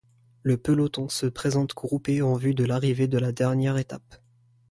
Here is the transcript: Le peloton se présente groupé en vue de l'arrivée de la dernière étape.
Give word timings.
Le 0.41 0.57
peloton 0.57 1.09
se 1.09 1.27
présente 1.27 1.75
groupé 1.75 2.23
en 2.23 2.33
vue 2.33 2.55
de 2.55 2.63
l'arrivée 2.65 3.07
de 3.07 3.19
la 3.19 3.31
dernière 3.31 3.77
étape. 3.77 4.19